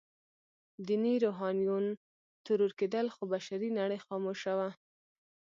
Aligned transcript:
ديني 0.87 1.13
روحانيون 1.23 1.85
ترور 2.45 2.71
کېدل، 2.79 3.05
خو 3.15 3.21
بشري 3.33 3.69
نړۍ 3.79 3.99
خاموشه 4.07 4.53
وه. 4.59 4.69